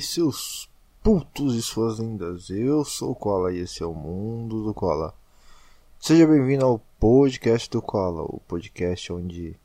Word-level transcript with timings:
seus 0.00 0.68
putos 1.02 1.54
e 1.54 1.62
suas 1.62 1.98
lindas? 1.98 2.50
Eu 2.50 2.84
sou 2.84 3.12
o 3.12 3.14
Koala 3.14 3.52
e 3.52 3.58
esse 3.58 3.82
é 3.82 3.86
o 3.86 3.94
Mundo 3.94 4.64
do 4.64 4.74
Koala. 4.74 5.14
Seja 6.00 6.26
bem-vindo 6.26 6.64
ao 6.64 6.80
podcast 6.98 7.70
do 7.70 7.80
Koala, 7.80 8.22
o 8.22 8.40
podcast 8.48 9.12
onde 9.12 9.56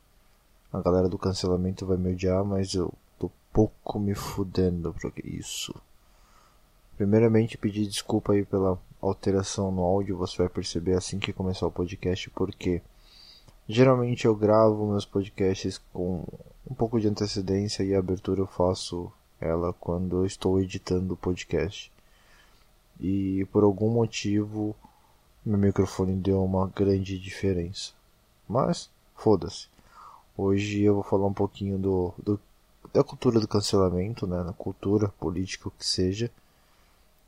a 0.72 0.82
galera 0.82 1.10
do 1.10 1.18
cancelamento 1.18 1.86
vai 1.86 1.98
me 1.98 2.12
odiar, 2.12 2.44
mas 2.46 2.74
eu 2.74 2.94
tô 3.18 3.32
pouco 3.52 4.00
me 4.00 4.14
fudendo 4.14 4.94
pra 4.94 5.12
isso. 5.24 5.74
Primeiramente, 6.96 7.58
pedir 7.58 7.88
desculpa 7.88 8.34
aí 8.34 8.46
pela 8.46 8.80
alteração 9.02 9.72
no 9.72 9.82
áudio, 9.82 10.18
você 10.18 10.38
vai 10.38 10.50
perceber 10.50 10.96
assim 10.96 11.18
que 11.18 11.34
começar 11.34 11.66
o 11.66 11.72
podcast, 11.72 12.30
porque 12.32 12.82
geralmente 13.68 14.26
eu 14.26 14.36
gravo 14.36 14.92
meus 14.92 15.06
podcasts 15.06 15.80
com 15.92 16.24
um 16.70 16.76
pouco 16.76 17.00
de 17.00 17.08
antecedência 17.08 17.84
e 17.84 17.96
a 17.96 18.00
abertura 18.00 18.42
eu 18.42 18.48
faço 18.48 19.12
ela 19.40 19.74
quando 19.74 20.18
eu 20.18 20.26
estou 20.26 20.60
editando 20.60 21.14
o 21.14 21.18
podcast. 21.18 21.92
E 23.00 23.48
por 23.52 23.64
algum 23.64 23.90
motivo 23.90 24.76
meu 25.46 25.58
microfone 25.58 26.16
deu 26.16 26.44
uma 26.44 26.68
grande 26.68 27.18
diferença. 27.18 27.94
Mas 28.48 28.90
foda-se. 29.16 29.68
Hoje 30.38 30.82
eu 30.82 30.96
vou 30.96 31.04
falar 31.04 31.28
um 31.28 31.34
pouquinho 31.34 31.78
do, 31.78 32.14
do 32.18 32.40
da 32.94 33.04
cultura 33.04 33.40
do 33.40 33.48
cancelamento, 33.48 34.26
né, 34.26 34.44
na 34.44 34.54
cultura 34.54 35.10
política 35.20 35.68
o 35.68 35.72
que 35.72 35.86
seja. 35.86 36.32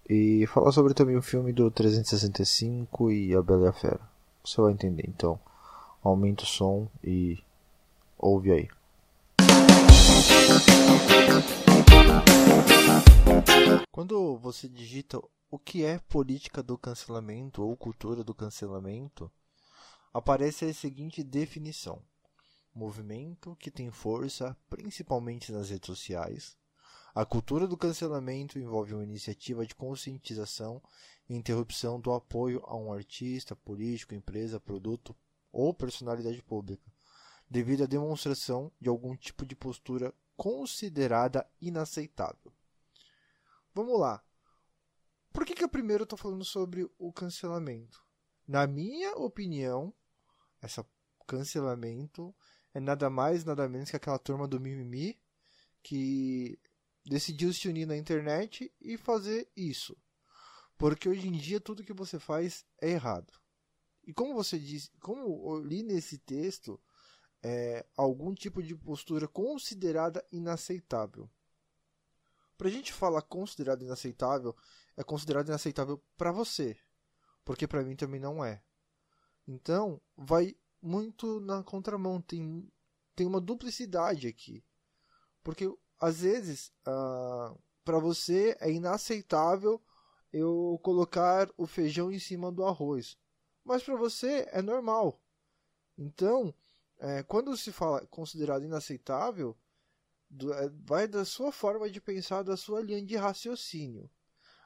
E 0.10 0.46
falar 0.48 0.72
sobre 0.72 0.94
também 0.94 1.16
o 1.16 1.22
filme 1.22 1.54
do 1.54 1.70
365 1.70 3.12
e 3.12 3.36
a 3.36 3.42
Bela 3.42 3.66
e 3.66 3.70
a 3.70 3.74
Fera. 3.74 4.00
Você 4.44 4.60
vai 4.60 4.74
entender, 4.74 5.06
então. 5.08 5.40
Aumenta 6.04 6.44
o 6.44 6.48
som 6.48 6.88
e 7.04 7.40
ouve 8.18 8.52
aí. 8.52 8.70
Quando 13.92 14.38
você 14.38 14.68
digita 14.68 15.22
o 15.50 15.60
que 15.60 15.84
é 15.84 16.00
política 16.00 16.64
do 16.64 16.78
cancelamento 16.78 17.62
ou 17.62 17.76
cultura 17.78 18.24
do 18.24 18.34
cancelamento, 18.34 19.32
aparece 20.14 20.66
a 20.66 20.74
seguinte 20.74 21.24
definição: 21.24 22.02
movimento 22.74 23.56
que 23.58 23.70
tem 23.70 23.92
força 23.92 24.58
principalmente 24.70 25.52
nas 25.52 25.70
redes 25.70 25.88
sociais. 25.88 26.58
A 27.14 27.26
cultura 27.26 27.68
do 27.68 27.78
cancelamento 27.78 28.58
envolve 28.58 28.94
uma 28.94 29.04
iniciativa 29.04 29.66
de 29.66 29.76
conscientização 29.76 30.82
e 31.28 31.36
interrupção 31.36 32.00
do 32.00 32.14
apoio 32.14 32.62
a 32.66 32.76
um 32.78 32.94
artista, 32.94 33.56
político, 33.56 34.16
empresa, 34.16 34.60
produto 34.60 35.16
ou 35.52 35.74
personalidade 35.74 36.42
pública, 36.42 36.90
devido 37.50 37.84
à 37.84 37.86
demonstração 37.86 38.72
de 38.80 38.88
algum 38.88 39.16
tipo 39.16 39.46
de 39.46 39.56
postura 39.56 40.14
considerada 40.38 41.46
inaceitável. 41.60 42.54
Vamos 43.74 44.00
lá. 44.00 44.24
Por 45.32 45.46
que, 45.46 45.56
que 45.56 45.64
eu 45.64 45.70
primeiro 45.70 46.04
estou 46.04 46.18
falando 46.18 46.44
sobre 46.44 46.90
o 46.98 47.12
cancelamento? 47.14 48.04
Na 48.48 48.68
minha 48.68 49.14
opinião, 49.16 49.94
esse 50.62 50.84
cancelamento 51.26 52.36
é 52.74 52.80
nada 52.80 53.10
mais, 53.10 53.46
nada 53.46 53.68
menos 53.70 53.90
que 53.90 53.96
aquela 53.96 54.20
turma 54.20 54.48
do 54.48 54.60
mimimi 54.60 55.20
que 55.82 56.60
decidiu 57.06 57.54
se 57.54 57.68
unir 57.68 57.88
na 57.88 57.98
internet 57.98 58.72
e 58.80 58.98
fazer 58.98 59.50
isso. 59.56 59.98
Porque 60.78 61.08
hoje 61.08 61.28
em 61.28 61.32
dia 61.32 61.60
tudo 61.60 61.84
que 61.84 61.94
você 61.94 62.20
faz 62.20 62.66
é 62.82 62.90
errado. 62.90 63.34
E 64.04 64.14
como 64.14 64.34
você 64.34 64.60
disse, 64.60 64.92
como 65.00 65.22
eu 65.22 65.64
li 65.64 65.84
nesse 65.84 66.18
texto, 66.18 66.82
é, 67.44 67.86
algum 67.96 68.34
tipo 68.34 68.62
de 68.62 68.76
postura 68.76 69.28
considerada 69.28 70.26
inaceitável. 70.32 71.30
Para 72.62 72.70
a 72.70 72.72
gente 72.72 72.94
falar 72.94 73.24
considerado 73.24 73.82
inaceitável, 73.82 74.56
é 74.96 75.04
considerado 75.04 75.48
inaceitável 75.48 76.00
para 76.16 76.32
você, 76.32 76.78
porque 77.44 77.66
para 77.68 77.82
mim 77.84 77.96
também 77.96 78.20
não 78.20 78.46
é. 78.46 78.62
Então, 79.48 80.00
vai 80.16 80.56
muito 80.80 81.40
na 81.40 81.64
contramão, 81.64 82.22
tem, 82.22 82.72
tem 83.16 83.26
uma 83.26 83.42
duplicidade 83.42 84.28
aqui. 84.28 84.64
Porque 85.42 85.76
às 86.00 86.22
vezes, 86.22 86.72
ah, 86.86 87.56
para 87.84 87.98
você 87.98 88.56
é 88.60 88.72
inaceitável 88.72 89.82
eu 90.32 90.80
colocar 90.84 91.50
o 91.58 91.66
feijão 91.66 92.12
em 92.12 92.20
cima 92.20 92.52
do 92.52 92.64
arroz, 92.64 93.18
mas 93.66 93.82
para 93.82 93.96
você 93.96 94.48
é 94.52 94.62
normal. 94.62 95.20
Então, 95.98 96.54
é, 97.00 97.24
quando 97.24 97.58
se 97.58 97.72
fala 97.72 98.06
considerado 98.06 98.64
inaceitável, 98.64 99.58
vai 100.86 101.08
da 101.08 101.26
sua 101.26 101.52
forma 101.52 101.90
de 101.90 102.00
pensar, 102.00 102.44
da 102.44 102.56
sua 102.56 102.82
linha 102.82 103.02
de 103.02 103.16
raciocínio. 103.16 104.10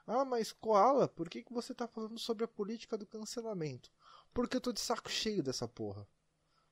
Ah, 0.06 0.24
mas 0.24 0.52
Koala, 0.52 1.08
por 1.08 1.28
que, 1.28 1.42
que 1.42 1.52
você 1.52 1.72
está 1.72 1.88
falando 1.88 2.18
sobre 2.18 2.44
a 2.44 2.48
política 2.48 2.96
do 2.96 3.06
cancelamento? 3.06 3.90
Porque 4.32 4.56
eu 4.56 4.60
tô 4.60 4.72
de 4.72 4.80
saco 4.80 5.10
cheio 5.10 5.42
dessa 5.42 5.66
porra. 5.66 6.06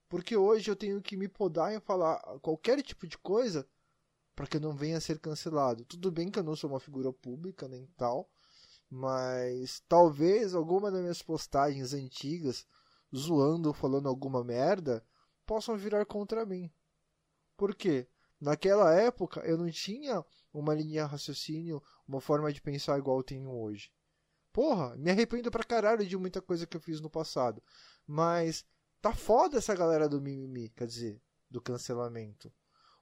Porque 0.09 0.37
hoje 0.37 0.71
eu 0.71 0.77
tenho 0.77 1.03
que 1.03 1.16
me 1.16 1.27
podar 1.27 1.75
em 1.75 1.81
falar 1.81 2.21
qualquer 2.41 2.81
tipo 2.82 3.06
de 3.06 3.19
coisa 3.19 3.69
para 4.34 4.47
que 4.47 4.56
eu 4.56 4.60
não 4.60 4.77
venha 4.77 4.99
a 4.99 5.00
ser 5.00 5.19
cancelado. 5.19 5.84
Tudo 5.84 6.12
bem 6.12 6.31
que 6.31 6.38
eu 6.38 6.44
não 6.44 6.55
sou 6.55 6.71
uma 6.71 6.78
figura 6.78 7.12
pública 7.12 7.66
nem 7.66 7.87
tal, 7.97 8.31
mas 8.88 9.82
talvez 9.88 10.55
alguma 10.55 10.91
das 10.91 11.00
minhas 11.00 11.22
postagens 11.22 11.93
antigas 11.93 12.66
zoando 13.15 13.69
ou 13.69 13.75
falando 13.75 14.09
alguma 14.09 14.44
merda 14.44 15.05
possam 15.47 15.76
virar 15.76 16.05
contra 16.05 16.47
mim. 16.47 16.71
Por 17.56 17.75
quê? 17.75 18.09
Naquela 18.44 18.93
época 18.93 19.41
eu 19.41 19.56
não 19.56 19.71
tinha 19.71 20.22
uma 20.53 20.75
linha 20.75 21.05
de 21.05 21.10
raciocínio, 21.10 21.82
uma 22.06 22.21
forma 22.21 22.53
de 22.53 22.60
pensar 22.60 22.99
igual 22.99 23.16
eu 23.16 23.22
tenho 23.22 23.50
hoje. 23.50 23.91
Porra, 24.53 24.94
me 24.99 25.10
arrependo 25.10 25.50
pra 25.50 25.65
caralho 25.65 26.06
de 26.06 26.15
muita 26.15 26.43
coisa 26.43 26.66
que 26.66 26.77
eu 26.77 26.81
fiz 26.81 27.00
no 27.00 27.09
passado. 27.09 27.62
Mas 28.06 28.62
tá 29.00 29.15
foda 29.15 29.56
essa 29.56 29.75
galera 29.75 30.10
do 30.10 30.21
mimimi, 30.21 30.69
quer 30.69 30.87
dizer, 30.87 31.22
do 31.50 31.59
cancelamento. 31.59 32.53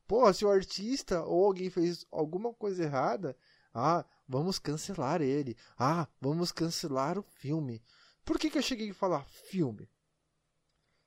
Porra, 0.07 0.33
se 0.33 0.45
o 0.45 0.49
artista 0.49 1.25
ou 1.25 1.45
alguém 1.45 1.69
fez 1.69 2.07
alguma 2.13 2.55
coisa 2.55 2.85
errada, 2.85 3.37
ah, 3.75 4.07
vamos 4.29 4.61
cancelar 4.61 5.21
ele. 5.23 5.57
Ah, 5.77 6.07
vamos 6.21 6.53
cancelar 6.53 7.19
o 7.19 7.23
filme. 7.25 7.83
Por 8.25 8.39
que, 8.39 8.49
que 8.49 8.59
eu 8.59 8.63
cheguei 8.63 8.93
a 8.93 8.95
falar 8.95 9.25
filme? 9.25 9.91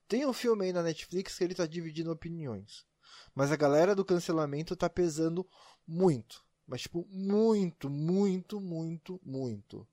Tem 0.06 0.26
um 0.26 0.32
filme 0.34 0.66
aí 0.66 0.74
na 0.74 0.82
Netflix 0.82 1.38
que 1.38 1.44
ele 1.44 1.54
tá 1.54 1.64
dividindo 1.64 2.12
opiniões. 2.12 2.84
Mas 3.34 3.52
a 3.52 3.56
galera 3.56 3.94
do 3.94 4.04
cancelamento 4.04 4.76
tá 4.76 4.88
pesando 4.88 5.46
muito. 5.86 6.44
Mas, 6.66 6.82
tipo, 6.82 7.06
muito, 7.10 7.88
muito, 7.88 8.60
muito, 8.60 9.20
muito. 9.24 9.86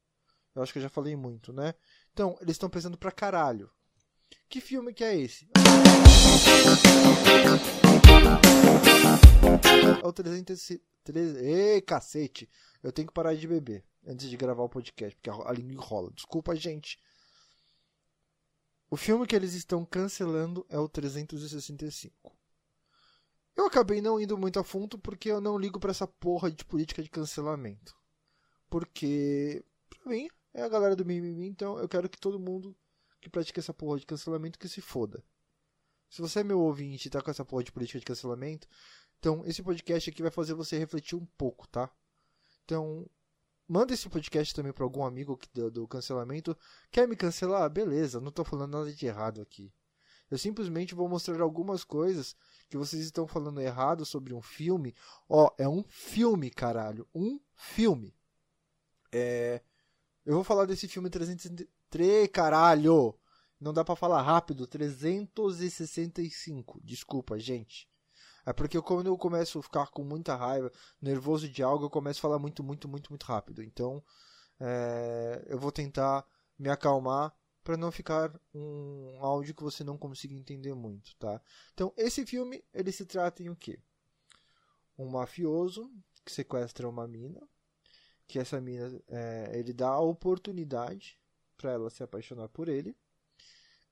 Eu 0.56 0.64
acho 0.64 0.74
que 0.74 0.80
eu 0.80 0.84
já 0.84 0.90
falei 0.90 1.16
muito, 1.16 1.52
né? 1.54 1.74
Então, 2.12 2.38
eles 2.42 2.56
estão 2.56 2.70
pesando 2.70 2.98
pra 2.98 3.12
caralho. 3.12 3.70
Que 4.50 4.62
filme 4.62 4.94
que 4.94 5.04
é 5.04 5.16
esse? 5.16 5.48
É 10.02 10.08
o 10.08 10.14
300. 10.14 10.72
Ei, 11.42 11.82
cacete! 11.82 12.50
Eu 12.82 12.92
tenho 12.92 13.08
que 13.08 13.14
parar 13.14 13.36
de 13.36 13.48
beber 13.48 13.84
antes 14.06 14.30
de 14.30 14.38
gravar 14.38 14.64
o 14.64 14.70
podcast, 14.70 15.16
porque 15.16 15.30
a 15.30 15.52
língua 15.52 15.74
enrola. 15.74 16.12
Desculpa, 16.12 16.56
gente. 16.56 17.00
O 18.90 18.96
filme 18.96 19.26
que 19.26 19.36
eles 19.36 19.54
estão 19.54 19.84
cancelando 19.84 20.66
é 20.70 20.78
o 20.78 20.88
365. 20.88 22.32
Eu 23.56 23.66
acabei 23.66 24.02
não 24.02 24.20
indo 24.20 24.38
muito 24.38 24.60
a 24.60 24.64
fundo 24.64 24.98
porque 24.98 25.30
eu 25.30 25.40
não 25.40 25.58
ligo 25.58 25.80
para 25.80 25.92
essa 25.92 26.08
porra 26.08 26.52
de 26.52 26.66
política 26.66 27.04
de 27.04 27.10
cancelamento. 27.10 27.96
Porque, 28.70 29.64
pra 29.90 30.12
mim, 30.12 30.28
é 30.54 30.64
a 30.64 30.70
galera 30.70 30.96
do 30.96 31.06
mimimi, 31.06 31.48
então 31.48 31.78
eu 31.78 31.88
quero 31.88 32.10
que 32.10 32.20
todo 32.20 32.40
mundo 32.40 32.76
que 33.22 33.30
pratica 33.30 33.60
essa 33.60 33.74
porra 33.74 34.00
de 34.00 34.06
cancelamento 34.06 34.60
que 34.60 34.68
se 34.68 34.82
foda. 34.82 35.24
Se 36.10 36.22
você 36.22 36.40
é 36.40 36.44
meu 36.44 36.60
ouvinte 36.60 37.08
e 37.08 37.12
tá 37.12 37.22
com 37.22 37.32
essa 37.32 37.46
porra 37.46 37.64
de 37.64 37.72
política 37.72 38.00
de 38.00 38.06
cancelamento, 38.06 38.68
então 39.20 39.44
esse 39.46 39.64
podcast 39.64 40.10
aqui 40.10 40.22
vai 40.22 40.32
fazer 40.32 40.54
você 40.54 40.78
refletir 40.78 41.16
um 41.16 41.26
pouco, 41.38 41.68
tá? 41.68 41.90
Então, 42.64 43.08
Manda 43.68 43.94
esse 43.94 44.10
podcast 44.10 44.54
também 44.54 44.74
para 44.74 44.84
algum 44.84 45.06
amigo 45.06 45.40
do, 45.54 45.72
do, 45.72 45.88
cancelamento. 45.88 46.56
Quer 46.92 47.08
me 47.08 47.16
cancelar? 47.16 47.70
Beleza, 47.70 48.20
não 48.20 48.28
estou 48.28 48.44
falando 48.44 48.74
nada 48.74 48.94
de 48.94 49.06
errado 49.06 49.42
aqui. 49.42 49.74
Eu 50.34 50.38
simplesmente 50.40 50.96
vou 50.96 51.08
mostrar 51.08 51.40
algumas 51.42 51.84
coisas 51.84 52.36
que 52.68 52.76
vocês 52.76 53.04
estão 53.04 53.28
falando 53.28 53.62
errado 53.62 54.04
sobre 54.04 54.34
um 54.34 54.42
filme. 54.42 54.96
Ó, 55.30 55.54
é 55.60 55.70
um 55.70 55.84
filme, 55.84 56.50
caralho. 56.50 57.08
Um 57.14 57.40
filme. 57.54 58.16
É... 59.12 59.62
Eu 60.26 60.34
vou 60.34 60.44
falar 60.44 60.66
desse 60.66 60.88
filme 60.88 61.08
303, 61.08 62.28
caralho. 62.30 63.16
Não 63.62 63.72
dá 63.72 63.86
para 63.86 63.96
falar 63.96 64.24
rápido. 64.24 64.66
365. 64.66 66.82
Desculpa, 66.84 67.38
gente. 67.38 67.88
É 68.44 68.52
porque 68.52 68.82
quando 68.82 69.06
eu 69.06 69.16
começo 69.16 69.60
a 69.60 69.62
ficar 69.62 69.92
com 69.92 70.04
muita 70.04 70.36
raiva, 70.36 70.72
nervoso 71.00 71.48
de 71.48 71.62
algo, 71.62 71.86
eu 71.86 71.92
começo 71.92 72.18
a 72.18 72.24
falar 72.24 72.40
muito, 72.40 72.64
muito, 72.64 72.88
muito, 72.88 73.12
muito 73.12 73.28
rápido. 73.28 73.62
Então, 73.62 74.04
é, 74.60 75.46
eu 75.46 75.60
vou 75.60 75.72
tentar 75.72 76.26
me 76.58 76.72
acalmar 76.72 77.32
para 77.64 77.78
não 77.78 77.92
ficar 77.92 78.38
um 78.54 79.18
áudio 79.20 79.56
que 79.56 79.64
você 79.64 79.84
não 79.84 79.98
consiga 79.98 80.34
entender 80.34 80.74
muito, 80.74 81.16
tá? 81.16 81.42
Então, 81.74 81.94
esse 81.96 82.26
filme, 82.26 82.64
ele 82.74 82.92
se 82.92 83.06
trata 83.06 83.42
em 83.42 83.50
o 83.50 83.56
quê? 83.56 83.80
Um 84.98 85.08
mafioso 85.10 85.90
que 86.26 86.32
sequestra 86.32 86.88
uma 86.88 87.08
mina, 87.08 87.42
que 88.28 88.38
essa 88.38 88.60
mina, 88.60 89.02
é, 89.08 89.52
ele 89.58 89.74
dá 89.74 89.90
a 89.90 90.02
oportunidade 90.02 91.18
para 91.58 91.72
ela 91.72 91.90
se 91.90 92.04
apaixonar 92.04 92.50
por 92.50 92.68
ele 92.68 92.96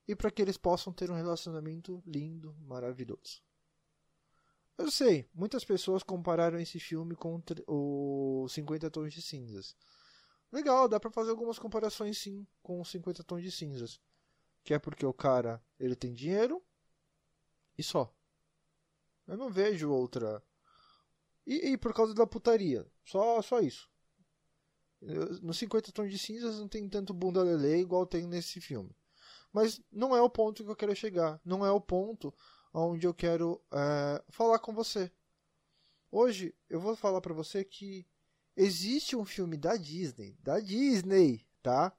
e 0.07 0.15
para 0.15 0.31
que 0.31 0.41
eles 0.41 0.57
possam 0.57 0.91
ter 0.91 1.09
um 1.09 1.15
relacionamento 1.15 2.03
lindo, 2.05 2.53
maravilhoso. 2.61 3.41
Eu 4.77 4.89
sei, 4.89 5.29
muitas 5.33 5.63
pessoas 5.63 6.01
compararam 6.03 6.59
esse 6.59 6.79
filme 6.79 7.15
com 7.15 7.41
o 7.67 8.47
50 8.49 8.89
Tons 8.89 9.13
de 9.13 9.21
Cinzas. 9.21 9.75
Legal, 10.51 10.87
dá 10.87 10.99
para 10.99 11.09
fazer 11.09 11.31
algumas 11.31 11.57
comparações 11.57 12.17
sim 12.17 12.45
com 12.61 12.81
os 12.81 12.89
50 12.89 13.23
Tons 13.23 13.41
de 13.41 13.51
Cinzas. 13.51 13.99
Que 14.63 14.73
é 14.73 14.79
porque 14.79 15.05
o 15.05 15.13
cara, 15.13 15.63
ele 15.79 15.95
tem 15.95 16.13
dinheiro 16.13 16.61
e 17.77 17.83
só. 17.83 18.13
Eu 19.25 19.37
não 19.37 19.49
vejo 19.49 19.89
outra. 19.89 20.43
E, 21.47 21.71
e 21.71 21.77
por 21.77 21.93
causa 21.93 22.13
da 22.13 22.27
putaria. 22.27 22.85
Só, 23.05 23.41
só 23.41 23.59
isso. 23.59 23.89
No 25.41 25.53
50 25.53 25.91
Tons 25.91 26.11
de 26.11 26.19
Cinzas 26.19 26.59
não 26.59 26.67
tem 26.67 26.87
tanto 26.87 27.13
bunda 27.13 27.41
lelê 27.41 27.79
igual 27.79 28.05
tem 28.05 28.27
nesse 28.27 28.59
filme. 28.59 28.95
Mas 29.51 29.81
não 29.91 30.15
é 30.15 30.21
o 30.21 30.29
ponto 30.29 30.63
que 30.63 30.69
eu 30.69 30.75
quero 30.75 30.95
chegar. 30.95 31.39
Não 31.43 31.65
é 31.65 31.71
o 31.71 31.81
ponto 31.81 32.33
onde 32.73 33.07
eu 33.07 33.13
quero 33.13 33.61
é, 33.71 34.23
falar 34.29 34.59
com 34.59 34.73
você. 34.73 35.11
Hoje 36.11 36.53
eu 36.69 36.79
vou 36.79 36.95
falar 36.95 37.21
para 37.21 37.33
você 37.33 37.63
que 37.63 38.05
existe 38.55 39.15
um 39.15 39.25
filme 39.25 39.57
da 39.57 39.75
Disney, 39.75 40.37
da 40.41 40.59
Disney, 40.59 41.45
tá? 41.61 41.95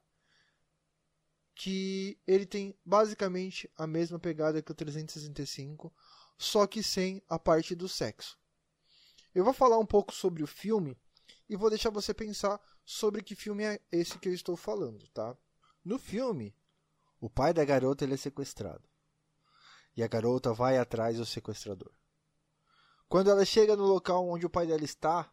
Que 1.55 2.17
ele 2.25 2.45
tem 2.45 2.77
basicamente 2.85 3.69
a 3.77 3.85
mesma 3.85 4.19
pegada 4.19 4.61
que 4.61 4.71
o 4.71 4.75
365, 4.75 5.93
só 6.37 6.65
que 6.65 6.81
sem 6.81 7.21
a 7.29 7.37
parte 7.37 7.75
do 7.75 7.87
sexo. 7.87 8.37
Eu 9.33 9.43
vou 9.43 9.53
falar 9.53 9.77
um 9.77 9.85
pouco 9.85 10.13
sobre 10.13 10.43
o 10.43 10.47
filme 10.47 10.97
e 11.49 11.55
vou 11.55 11.69
deixar 11.69 11.89
você 11.89 12.13
pensar 12.13 12.59
sobre 12.85 13.21
que 13.23 13.35
filme 13.35 13.63
é 13.63 13.81
esse 13.91 14.19
que 14.19 14.29
eu 14.29 14.33
estou 14.33 14.55
falando, 14.55 15.07
tá? 15.09 15.35
No 15.83 15.97
filme, 15.97 16.55
o 17.19 17.29
pai 17.29 17.53
da 17.53 17.63
garota 17.63 18.03
ele 18.03 18.13
é 18.13 18.17
sequestrado. 18.17 18.87
E 19.95 20.03
a 20.03 20.07
garota 20.07 20.53
vai 20.53 20.77
atrás 20.77 21.17
do 21.17 21.25
sequestrador. 21.25 21.91
Quando 23.07 23.29
ela 23.29 23.45
chega 23.45 23.75
no 23.75 23.85
local 23.85 24.27
onde 24.27 24.45
o 24.45 24.49
pai 24.49 24.65
dela 24.65 24.83
está, 24.83 25.31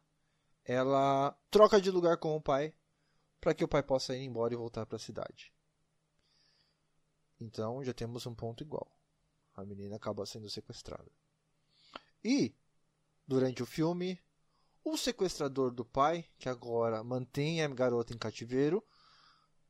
ela 0.64 1.36
troca 1.50 1.80
de 1.80 1.90
lugar 1.90 2.16
com 2.18 2.36
o 2.36 2.40
pai 2.40 2.74
para 3.40 3.54
que 3.54 3.64
o 3.64 3.68
pai 3.68 3.82
possa 3.82 4.14
ir 4.14 4.24
embora 4.24 4.52
e 4.52 4.56
voltar 4.56 4.84
para 4.86 4.96
a 4.96 5.00
cidade. 5.00 5.52
Então 7.40 7.82
já 7.82 7.94
temos 7.94 8.26
um 8.26 8.34
ponto 8.34 8.62
igual. 8.62 8.90
A 9.54 9.64
menina 9.64 9.96
acaba 9.96 10.26
sendo 10.26 10.48
sequestrada. 10.48 11.10
E 12.22 12.54
durante 13.26 13.62
o 13.62 13.66
filme, 13.66 14.20
o 14.84 14.96
sequestrador 14.96 15.70
do 15.70 15.84
pai, 15.84 16.26
que 16.38 16.48
agora 16.48 17.02
mantém 17.02 17.62
a 17.62 17.68
garota 17.68 18.12
em 18.12 18.18
cativeiro, 18.18 18.84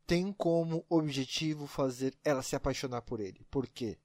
tem 0.07 0.33
como 0.33 0.85
objetivo 0.89 1.67
fazer 1.67 2.19
ela 2.25 2.43
se 2.43 2.57
apaixonar 2.57 3.03
por 3.03 3.21
ele. 3.21 3.45
Por 3.51 3.69
quê? 3.69 3.99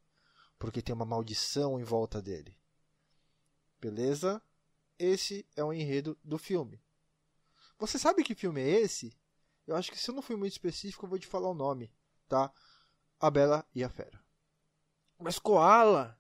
Porque 0.59 0.81
tem 0.81 0.93
uma 0.93 1.05
maldição 1.05 1.79
em 1.79 1.83
volta 1.83 2.21
dele. 2.21 2.55
Beleza? 3.81 4.41
Esse 4.97 5.45
é 5.56 5.63
o 5.63 5.74
enredo 5.74 6.18
do 6.24 6.38
filme. 6.38 6.81
Você 7.77 8.00
sabe 8.00 8.24
que 8.24 8.33
filme 8.33 8.62
é 8.62 8.81
esse? 8.81 9.15
Eu 9.68 9.75
acho 9.75 9.92
que 9.92 9.97
se 9.97 10.09
eu 10.09 10.15
não 10.15 10.21
fui 10.21 10.36
muito 10.36 10.53
específico, 10.53 11.06
eu 11.06 11.09
vou 11.09 11.19
te 11.19 11.27
falar 11.27 11.50
o 11.50 11.56
nome, 11.56 11.92
tá? 12.27 12.51
A 13.19 13.30
Bela 13.30 13.65
e 13.74 13.83
a 13.83 13.89
Fera. 13.89 14.24
Mas 15.19 15.39
Koala 15.39 16.19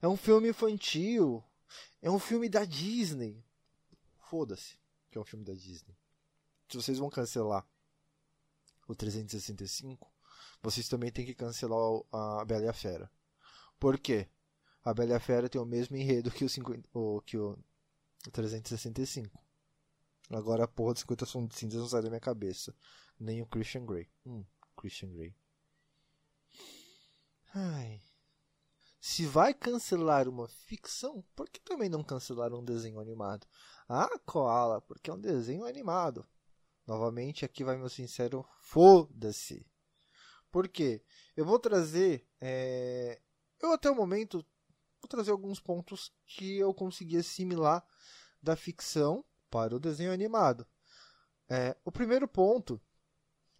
é 0.00 0.08
um 0.08 0.16
filme 0.16 0.48
infantil. 0.48 1.44
É 2.00 2.10
um 2.10 2.18
filme 2.18 2.48
da 2.48 2.64
Disney. 2.64 3.44
Foda-se 4.30 4.78
que 5.10 5.18
é 5.18 5.20
um 5.20 5.24
filme 5.24 5.44
da 5.44 5.54
Disney. 5.54 5.96
Se 6.68 6.76
vocês 6.76 6.98
vão 6.98 7.10
cancelar 7.10 7.66
o 8.86 8.94
365, 8.94 10.10
vocês 10.62 10.88
também 10.88 11.10
têm 11.10 11.24
que 11.24 11.34
cancelar 11.34 11.78
a 12.12 12.44
Bela 12.44 12.64
e 12.64 12.68
a 12.68 12.72
Fera. 12.72 13.10
Por 13.78 13.98
quê? 13.98 14.28
A 14.84 14.92
Bela 14.92 15.12
e 15.12 15.14
a 15.14 15.20
Fera 15.20 15.48
tem 15.48 15.60
o 15.60 15.66
mesmo 15.66 15.96
enredo 15.96 16.30
que 16.30 16.44
o, 16.44 16.48
50, 16.48 16.88
o, 16.92 17.20
que 17.22 17.36
o 17.36 17.58
365. 18.30 19.38
Agora 20.30 20.64
a 20.64 20.68
porra 20.68 20.94
de 20.94 21.00
50 21.00 21.26
sons 21.26 21.48
de 21.48 21.56
cinzas 21.56 21.80
não 21.80 21.88
sai 21.88 22.02
da 22.02 22.08
minha 22.08 22.20
cabeça. 22.20 22.74
Nem 23.18 23.42
o 23.42 23.46
Christian 23.46 23.84
Grey. 23.86 24.08
Hum, 24.26 24.44
Christian 24.76 25.12
Grey. 25.12 25.34
Ai. 27.54 28.02
Se 29.00 29.24
vai 29.26 29.54
cancelar 29.54 30.28
uma 30.28 30.48
ficção, 30.48 31.24
por 31.34 31.48
que 31.48 31.60
também 31.60 31.88
não 31.88 32.04
cancelar 32.04 32.52
um 32.52 32.64
desenho 32.64 33.00
animado? 33.00 33.46
Ah, 33.88 34.18
Koala, 34.26 34.82
porque 34.82 35.08
é 35.08 35.14
um 35.14 35.20
desenho 35.20 35.64
animado. 35.64 36.26
Novamente, 36.86 37.44
aqui 37.44 37.64
vai 37.64 37.76
meu 37.76 37.88
sincero, 37.88 38.46
foda-se. 38.60 39.66
Por 40.50 40.68
quê? 40.68 41.02
Eu 41.36 41.44
vou 41.44 41.58
trazer. 41.58 42.26
É... 42.40 43.20
Eu 43.60 43.72
até 43.72 43.90
o 43.90 43.94
momento 43.94 44.44
vou 45.00 45.08
trazer 45.08 45.30
alguns 45.30 45.60
pontos 45.60 46.12
que 46.26 46.58
eu 46.58 46.72
consegui 46.74 47.16
assimilar 47.16 47.86
da 48.42 48.56
ficção 48.56 49.24
para 49.50 49.74
o 49.74 49.80
desenho 49.80 50.12
animado. 50.12 50.66
É, 51.48 51.76
o 51.84 51.90
primeiro 51.90 52.28
ponto 52.28 52.80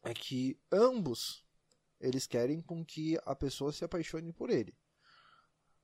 é 0.03 0.13
que 0.13 0.61
ambos 0.71 1.45
eles 2.01 2.27
querem 2.27 2.61
com 2.61 2.85
que 2.85 3.19
a 3.25 3.35
pessoa 3.35 3.73
se 3.73 3.85
apaixone 3.85 4.33
por 4.33 4.51
ele. 4.51 4.77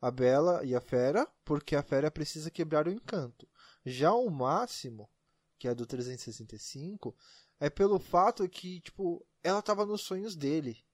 A 0.01 0.11
Bela 0.11 0.65
e 0.65 0.75
a 0.75 0.81
Fera, 0.81 1.27
porque 1.45 1.75
a 1.75 1.83
Fera 1.83 2.11
precisa 2.11 2.51
quebrar 2.51 2.87
o 2.87 2.91
encanto. 2.91 3.49
Já 3.85 4.12
o 4.12 4.31
máximo, 4.31 5.11
que 5.59 5.67
é 5.67 5.75
do 5.75 5.87
365, 5.87 7.17
é 7.59 7.71
pelo 7.71 7.99
fato 7.99 8.49
que, 8.49 8.81
tipo, 8.81 9.27
ela 9.43 9.61
estava 9.61 9.87
nos 9.87 10.03
sonhos 10.03 10.37
dele. 10.37 10.85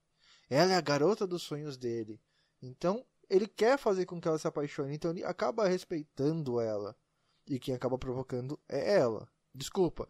Ela 0.49 0.73
é 0.73 0.77
a 0.77 0.81
garota 0.81 1.27
dos 1.27 1.43
sonhos 1.43 1.77
dele. 1.77 2.21
Então, 2.62 3.05
ele 3.31 3.47
quer 3.47 3.79
fazer 3.79 4.05
com 4.06 4.21
que 4.21 4.27
ela 4.27 4.38
se 4.38 4.49
apaixone, 4.49 4.94
então 4.94 5.12
ele 5.12 5.25
acaba 5.25 5.69
respeitando 5.69 6.61
ela. 6.61 6.97
E 7.47 7.59
quem 7.59 7.75
acaba 7.75 7.97
provocando 7.97 8.61
é 8.69 8.97
ela. 8.97 9.29
Desculpa. 9.55 10.09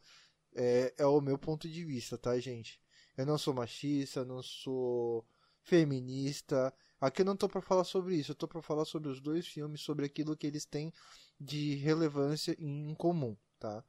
É, 0.55 0.95
é 0.99 1.07
o 1.07 1.21
meu 1.21 1.39
ponto 1.39 1.69
de 1.69 1.85
vista, 1.85 2.19
tá, 2.19 2.39
gente? 2.41 2.81
Eu 3.17 3.27
não 3.27 3.39
sou 3.39 3.55
machista, 3.55 4.25
não 4.25 4.43
sou 4.43 5.25
feminista. 5.63 6.75
Aqui 7.01 7.23
eu 7.23 7.27
não 7.27 7.37
tô 7.37 7.49
para 7.49 7.61
falar 7.61 7.85
sobre 7.85 8.17
isso, 8.17 8.33
eu 8.33 8.35
tô 8.35 8.49
para 8.49 8.61
falar 8.63 8.85
sobre 8.85 9.09
os 9.11 9.21
dois 9.21 9.47
filmes, 9.47 9.81
sobre 9.81 10.07
aquilo 10.07 10.37
que 10.37 10.47
eles 10.47 10.65
têm 10.65 10.93
de 11.39 11.77
relevância 11.77 12.57
em 12.59 12.95
comum, 12.95 13.37
tá? 13.59 13.85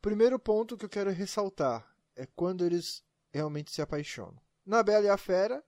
Primeiro 0.00 0.38
ponto 0.38 0.76
que 0.76 0.84
eu 0.84 0.88
quero 0.88 1.10
ressaltar 1.10 1.96
é 2.14 2.26
quando 2.26 2.64
eles 2.64 3.04
realmente 3.32 3.72
se 3.72 3.80
apaixonam. 3.80 4.40
Na 4.64 4.82
Bela 4.82 5.06
e 5.06 5.08
a 5.08 5.16
Fera, 5.16 5.64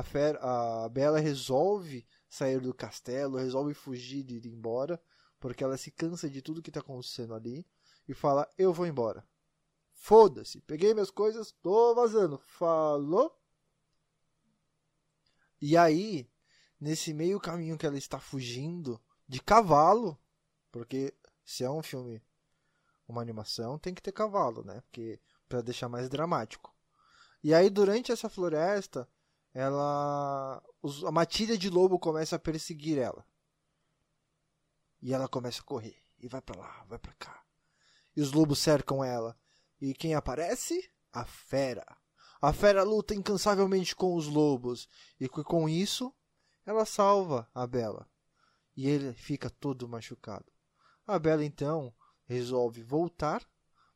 a, 0.00 0.84
a 0.84 0.88
Bela 0.88 1.18
resolve 1.18 2.06
sair 2.28 2.60
do 2.60 2.74
castelo, 2.74 3.38
resolve 3.38 3.74
fugir 3.74 4.22
de 4.22 4.36
ir 4.36 4.46
embora, 4.46 5.00
porque 5.40 5.64
ela 5.64 5.76
se 5.76 5.90
cansa 5.90 6.28
de 6.28 6.42
tudo 6.42 6.62
que 6.62 6.70
está 6.70 6.80
acontecendo 6.80 7.34
ali 7.34 7.66
e 8.06 8.14
fala: 8.14 8.48
Eu 8.56 8.72
vou 8.72 8.86
embora. 8.86 9.26
Foda-se, 9.94 10.60
peguei 10.60 10.94
minhas 10.94 11.10
coisas, 11.10 11.52
tô 11.60 11.94
vazando. 11.94 12.38
Falou? 12.38 13.36
E 15.60 15.76
aí, 15.76 16.30
nesse 16.80 17.12
meio 17.12 17.40
caminho 17.40 17.76
que 17.76 17.84
ela 17.84 17.98
está 17.98 18.20
fugindo 18.20 19.00
de 19.26 19.42
cavalo, 19.42 20.16
porque 20.70 21.12
se 21.44 21.64
é 21.64 21.70
um 21.70 21.82
filme, 21.82 22.22
uma 23.08 23.20
animação, 23.20 23.78
tem 23.78 23.92
que 23.92 24.02
ter 24.02 24.12
cavalo, 24.12 24.62
né? 24.64 24.80
Porque 24.82 25.20
para 25.48 25.62
deixar 25.62 25.88
mais 25.88 26.08
dramático. 26.08 26.72
E 27.42 27.52
aí 27.54 27.68
durante 27.68 28.12
essa 28.12 28.28
floresta, 28.28 29.08
ela 29.58 30.62
a 31.04 31.10
matilha 31.10 31.58
de 31.58 31.68
lobo 31.68 31.98
começa 31.98 32.36
a 32.36 32.38
perseguir 32.38 32.96
ela. 32.96 33.26
E 35.02 35.12
ela 35.12 35.28
começa 35.28 35.60
a 35.60 35.64
correr 35.64 36.00
e 36.20 36.28
vai 36.28 36.40
para 36.40 36.60
lá, 36.60 36.84
vai 36.88 36.96
para 36.96 37.12
cá. 37.14 37.44
E 38.14 38.20
os 38.20 38.30
lobos 38.30 38.60
cercam 38.60 39.02
ela. 39.02 39.36
E 39.80 39.94
quem 39.94 40.14
aparece? 40.14 40.88
A 41.12 41.24
fera. 41.24 41.84
A 42.40 42.52
fera 42.52 42.84
luta 42.84 43.16
incansavelmente 43.16 43.96
com 43.96 44.14
os 44.14 44.28
lobos. 44.28 44.88
E 45.18 45.28
com 45.28 45.68
isso, 45.68 46.14
ela 46.64 46.84
salva 46.84 47.50
a 47.52 47.66
Bela. 47.66 48.08
E 48.76 48.88
ele 48.88 49.12
fica 49.12 49.50
todo 49.50 49.88
machucado. 49.88 50.46
A 51.04 51.18
Bela 51.18 51.44
então 51.44 51.92
resolve 52.26 52.82
voltar 52.84 53.44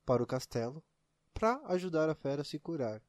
para 0.04 0.22
o 0.22 0.26
castelo 0.26 0.84
para 1.32 1.60
ajudar 1.66 2.08
a 2.08 2.16
fera 2.16 2.42
a 2.42 2.44
se 2.44 2.58
curar. 2.58 3.00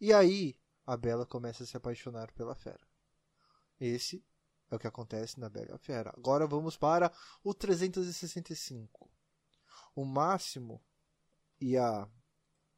E 0.00 0.12
aí, 0.12 0.59
a 0.90 0.96
Bela 0.96 1.24
começa 1.24 1.62
a 1.62 1.66
se 1.66 1.76
apaixonar 1.76 2.32
pela 2.32 2.52
fera. 2.52 2.84
Esse 3.78 4.26
é 4.68 4.74
o 4.74 4.78
que 4.78 4.88
acontece 4.88 5.38
na 5.38 5.48
Bela 5.48 5.78
Fera. 5.78 6.12
Agora 6.16 6.48
vamos 6.48 6.76
para 6.76 7.12
o 7.44 7.54
365. 7.54 9.08
O 9.94 10.04
Máximo 10.04 10.82
e 11.60 11.76
a, 11.76 12.08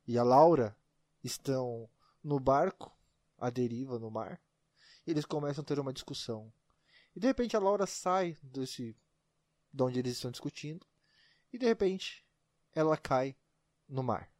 e 0.06 0.18
a 0.18 0.22
Laura 0.22 0.76
estão 1.24 1.88
no 2.22 2.38
barco, 2.38 2.94
à 3.38 3.48
deriva 3.48 3.98
no 3.98 4.10
mar. 4.10 4.38
E 5.06 5.10
eles 5.10 5.24
começam 5.24 5.62
a 5.62 5.66
ter 5.66 5.78
uma 5.78 5.92
discussão. 5.92 6.52
E 7.16 7.20
de 7.20 7.26
repente 7.26 7.56
a 7.56 7.60
Laura 7.60 7.86
sai 7.86 8.36
desse 8.42 8.94
de 9.72 9.82
onde 9.82 9.98
eles 9.98 10.16
estão 10.16 10.30
discutindo. 10.30 10.86
E 11.50 11.56
de 11.56 11.64
repente 11.64 12.26
ela 12.74 12.94
cai 12.96 13.34
no 13.88 14.02
mar. 14.02 14.31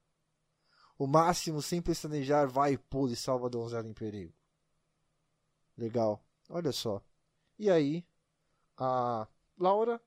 O 1.02 1.06
máximo, 1.08 1.60
sem 1.60 1.82
pestanejar, 1.82 2.48
vai, 2.48 2.78
pula 2.78 3.12
e 3.12 3.16
salva 3.16 3.48
a 3.48 3.50
donzela 3.50 3.88
em 3.88 3.92
perigo. 3.92 4.32
Legal. 5.76 6.24
Olha 6.48 6.70
só. 6.70 7.02
E 7.58 7.68
aí, 7.68 8.06
a 8.78 9.26
Laura 9.58 10.00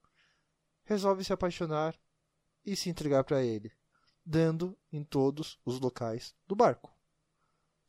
resolve 0.86 1.22
se 1.26 1.34
apaixonar 1.34 2.00
e 2.66 2.78
se 2.78 2.90
entregar 2.90 3.26
para 3.26 3.44
ele, 3.44 3.74
dando 4.26 4.80
em 4.90 5.04
todos 5.04 5.60
os 5.66 5.82
locais 5.82 6.34
do 6.48 6.56
barco. 6.56 6.98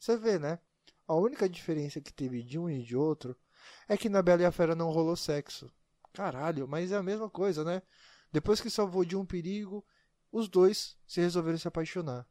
Você 0.00 0.16
vê, 0.16 0.36
né? 0.36 0.58
A 1.06 1.14
única 1.14 1.48
diferença 1.48 2.00
que 2.00 2.12
teve 2.12 2.42
de 2.42 2.58
um 2.58 2.68
e 2.68 2.82
de 2.82 2.96
outro 2.96 3.36
é 3.88 3.96
que 3.96 4.08
na 4.08 4.20
Bela 4.20 4.42
e 4.42 4.46
a 4.46 4.50
Fera 4.50 4.75
não 4.75 4.90
rolou 4.90 5.14
sexo. 5.14 5.72
Caralho, 6.12 6.66
mas 6.66 6.90
é 6.90 6.96
a 6.96 7.04
mesma 7.04 7.30
coisa, 7.30 7.62
né? 7.62 7.82
Depois 8.32 8.60
que 8.60 8.68
salvou 8.68 9.04
de 9.04 9.16
um 9.16 9.25
perigo, 9.25 9.86
os 10.32 10.48
dois 10.48 10.98
se 11.06 11.20
resolveram 11.20 11.56
se 11.56 11.68
apaixonar. 11.68 12.26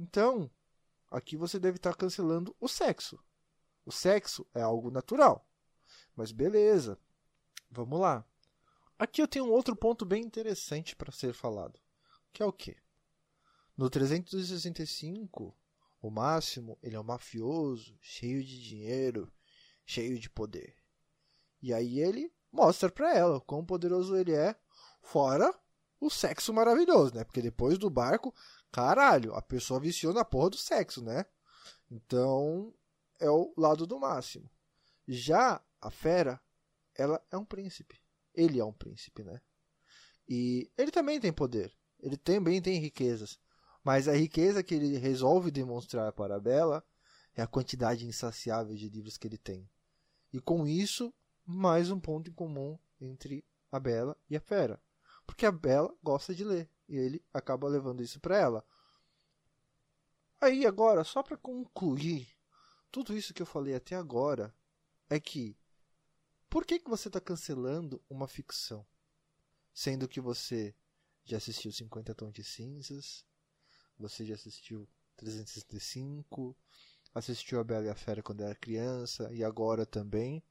Então, 0.00 0.50
aqui 1.10 1.36
você 1.36 1.58
deve 1.58 1.76
estar 1.76 1.94
cancelando 1.94 2.56
o 2.58 2.66
sexo. 2.66 3.22
O 3.84 3.92
sexo 3.92 4.46
é 4.54 4.62
algo 4.62 4.90
natural. 4.90 5.46
Mas 6.16 6.32
beleza. 6.32 6.98
Vamos 7.70 8.00
lá. 8.00 8.24
Aqui 8.98 9.20
eu 9.20 9.28
tenho 9.28 9.44
um 9.44 9.50
outro 9.50 9.76
ponto 9.76 10.06
bem 10.06 10.22
interessante 10.22 10.96
para 10.96 11.12
ser 11.12 11.34
falado, 11.34 11.78
que 12.32 12.42
é 12.42 12.46
o 12.46 12.52
quê? 12.52 12.78
No 13.76 13.90
365, 13.90 15.54
o 16.00 16.10
Máximo, 16.10 16.78
ele 16.82 16.96
é 16.96 17.00
um 17.00 17.04
mafioso, 17.04 17.94
cheio 18.00 18.42
de 18.42 18.62
dinheiro, 18.62 19.30
cheio 19.84 20.18
de 20.18 20.30
poder. 20.30 20.76
E 21.60 21.74
aí 21.74 22.00
ele 22.00 22.32
mostra 22.50 22.90
para 22.90 23.14
ela 23.14 23.38
quão 23.38 23.64
poderoso 23.64 24.16
ele 24.16 24.32
é, 24.32 24.58
fora 25.02 25.54
o 26.00 26.08
sexo 26.08 26.52
maravilhoso, 26.52 27.14
né? 27.14 27.24
Porque 27.24 27.42
depois 27.42 27.78
do 27.78 27.90
barco, 27.90 28.34
caralho, 28.72 29.34
a 29.34 29.42
pessoa 29.42 29.78
viciou 29.78 30.14
na 30.14 30.24
porra 30.24 30.50
do 30.50 30.56
sexo, 30.56 31.04
né? 31.04 31.26
Então, 31.90 32.72
é 33.18 33.28
o 33.28 33.52
lado 33.56 33.86
do 33.86 34.00
máximo. 34.00 34.50
Já 35.06 35.62
a 35.80 35.90
fera, 35.90 36.40
ela 36.94 37.22
é 37.30 37.36
um 37.36 37.44
príncipe. 37.44 38.00
Ele 38.34 38.58
é 38.58 38.64
um 38.64 38.72
príncipe, 38.72 39.22
né? 39.22 39.40
E 40.28 40.70
ele 40.78 40.90
também 40.90 41.20
tem 41.20 41.32
poder. 41.32 41.72
Ele 41.98 42.16
também 42.16 42.62
tem 42.62 42.78
riquezas. 42.78 43.38
Mas 43.82 44.08
a 44.08 44.12
riqueza 44.12 44.62
que 44.62 44.74
ele 44.74 44.96
resolve 44.96 45.50
demonstrar 45.50 46.12
para 46.12 46.36
a 46.36 46.40
Bela 46.40 46.84
é 47.34 47.42
a 47.42 47.46
quantidade 47.46 48.06
insaciável 48.06 48.74
de 48.74 48.88
livros 48.88 49.18
que 49.18 49.26
ele 49.26 49.38
tem. 49.38 49.68
E 50.32 50.40
com 50.40 50.66
isso, 50.66 51.12
mais 51.44 51.90
um 51.90 51.98
ponto 51.98 52.30
em 52.30 52.32
comum 52.32 52.78
entre 53.00 53.44
a 53.72 53.80
Bela 53.80 54.16
e 54.28 54.36
a 54.36 54.40
Fera. 54.40 54.80
Porque 55.30 55.46
a 55.46 55.52
Bela 55.52 55.96
gosta 56.02 56.34
de 56.34 56.42
ler 56.42 56.68
e 56.88 56.96
ele 56.96 57.24
acaba 57.32 57.68
levando 57.68 58.02
isso 58.02 58.18
para 58.18 58.36
ela. 58.36 58.66
Aí 60.40 60.66
agora, 60.66 61.04
só 61.04 61.22
para 61.22 61.36
concluir 61.36 62.28
tudo 62.90 63.16
isso 63.16 63.32
que 63.32 63.40
eu 63.40 63.46
falei 63.46 63.76
até 63.76 63.94
agora, 63.94 64.52
é 65.08 65.20
que 65.20 65.56
por 66.48 66.66
que, 66.66 66.80
que 66.80 66.90
você 66.90 67.06
está 67.06 67.20
cancelando 67.20 68.02
uma 68.10 68.26
ficção? 68.26 68.84
Sendo 69.72 70.08
que 70.08 70.20
você 70.20 70.74
já 71.22 71.36
assistiu 71.36 71.70
50 71.70 72.12
Tons 72.12 72.32
de 72.32 72.42
Cinzas, 72.42 73.24
você 73.96 74.24
já 74.24 74.34
assistiu 74.34 74.88
365, 75.16 76.56
assistiu 77.14 77.60
A 77.60 77.64
Bela 77.64 77.86
e 77.86 77.88
a 77.88 77.94
Fera 77.94 78.20
quando 78.20 78.42
era 78.42 78.56
criança 78.56 79.32
e 79.32 79.44
agora 79.44 79.86
também. 79.86 80.42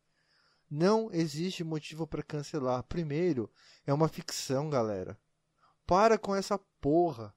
Não 0.70 1.12
existe 1.12 1.64
motivo 1.64 2.06
para 2.06 2.22
cancelar. 2.22 2.84
Primeiro, 2.84 3.52
é 3.86 3.94
uma 3.94 4.08
ficção, 4.08 4.70
galera. 4.70 5.20
Para 5.86 6.18
com 6.18 6.36
essa 6.36 6.60
porra. 6.80 7.34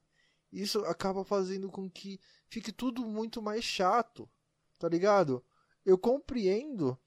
Isso 0.51 0.79
acaba 0.85 1.25
fazendo 1.25 1.71
com 1.71 1.89
que 1.89 2.19
fique 2.47 2.71
tudo 2.71 3.03
muito 3.05 3.41
mais 3.41 3.63
chato. 3.63 4.29
Tá 4.77 4.87
ligado? 4.87 5.43
Eu 5.83 5.97
compreendo 5.97 6.97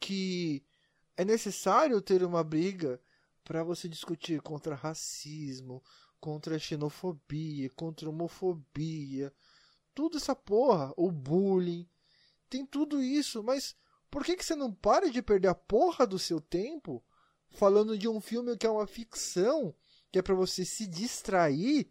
que 0.00 0.64
é 1.16 1.24
necessário 1.24 2.00
ter 2.00 2.22
uma 2.22 2.42
briga 2.42 3.00
para 3.44 3.62
você 3.62 3.88
discutir 3.88 4.40
contra 4.40 4.74
racismo, 4.74 5.82
contra 6.18 6.58
xenofobia, 6.58 7.68
contra 7.70 8.08
homofobia, 8.08 9.32
tudo 9.94 10.16
essa 10.16 10.34
porra, 10.34 10.92
o 10.96 11.10
bullying, 11.10 11.88
tem 12.48 12.64
tudo 12.66 13.02
isso, 13.02 13.42
mas 13.42 13.76
por 14.14 14.24
que, 14.24 14.36
que 14.36 14.44
você 14.44 14.54
não 14.54 14.72
para 14.72 15.10
de 15.10 15.20
perder 15.20 15.48
a 15.48 15.56
porra 15.56 16.06
do 16.06 16.20
seu 16.20 16.40
tempo 16.40 17.04
falando 17.50 17.98
de 17.98 18.06
um 18.06 18.20
filme 18.20 18.56
que 18.56 18.64
é 18.64 18.70
uma 18.70 18.86
ficção, 18.86 19.74
que 20.12 20.20
é 20.20 20.22
para 20.22 20.36
você 20.36 20.64
se 20.64 20.86
distrair, 20.86 21.90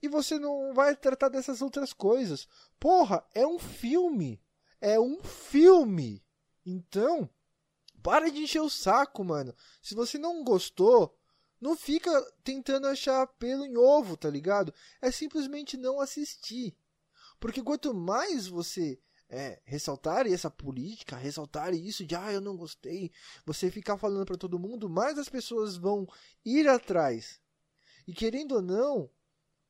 e 0.00 0.06
você 0.06 0.38
não 0.38 0.72
vai 0.72 0.94
tratar 0.94 1.30
dessas 1.30 1.60
outras 1.60 1.92
coisas? 1.92 2.46
Porra, 2.78 3.26
é 3.34 3.44
um 3.44 3.58
filme. 3.58 4.40
É 4.80 5.00
um 5.00 5.20
filme. 5.20 6.24
Então, 6.64 7.28
para 8.04 8.30
de 8.30 8.42
encher 8.42 8.62
o 8.62 8.70
saco, 8.70 9.24
mano. 9.24 9.52
Se 9.82 9.96
você 9.96 10.18
não 10.18 10.44
gostou, 10.44 11.12
não 11.60 11.76
fica 11.76 12.08
tentando 12.44 12.86
achar 12.86 13.26
pelo 13.26 13.66
em 13.66 13.76
ovo, 13.76 14.16
tá 14.16 14.30
ligado? 14.30 14.72
É 15.00 15.10
simplesmente 15.10 15.76
não 15.76 16.00
assistir. 16.00 16.76
Porque 17.40 17.60
quanto 17.60 17.92
mais 17.92 18.46
você 18.46 18.96
é, 19.32 19.58
ressaltar 19.64 20.26
essa 20.26 20.50
política, 20.50 21.16
ressaltar 21.16 21.72
isso 21.72 22.04
de 22.04 22.14
ah, 22.14 22.30
eu 22.30 22.40
não 22.40 22.54
gostei, 22.54 23.10
você 23.46 23.70
ficar 23.70 23.96
falando 23.96 24.26
para 24.26 24.36
todo 24.36 24.58
mundo, 24.58 24.90
mais 24.90 25.18
as 25.18 25.28
pessoas 25.28 25.74
vão 25.74 26.06
ir 26.44 26.68
atrás. 26.68 27.40
E 28.06 28.12
querendo 28.12 28.56
ou 28.56 28.62
não, 28.62 29.10